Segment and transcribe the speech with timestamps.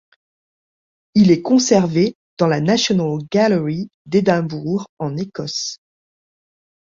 [1.13, 5.77] Il est conservé dans la National Gallery d'Édimbourg, en Écosse.